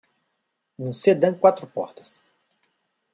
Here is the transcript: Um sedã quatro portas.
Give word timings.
Um 0.79 0.91
sedã 0.93 1.31
quatro 1.31 1.67
portas. 1.67 2.19